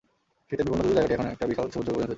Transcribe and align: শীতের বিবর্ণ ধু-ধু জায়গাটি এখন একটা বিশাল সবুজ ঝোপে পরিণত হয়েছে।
শীতের 0.47 0.65
বিবর্ণ 0.65 0.79
ধু-ধু 0.81 0.95
জায়গাটি 0.97 1.13
এখন 1.15 1.27
একটা 1.33 1.45
বিশাল 1.51 1.67
সবুজ 1.73 1.73
ঝোপে 1.75 1.91
পরিণত 1.95 1.97
হয়েছে। 1.97 2.09